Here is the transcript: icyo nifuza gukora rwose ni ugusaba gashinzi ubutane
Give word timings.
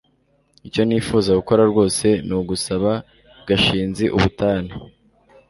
icyo 0.67 0.81
nifuza 0.87 1.29
gukora 1.39 1.61
rwose 1.71 2.07
ni 2.27 2.33
ugusaba 2.39 2.91
gashinzi 3.47 4.05
ubutane 4.15 4.71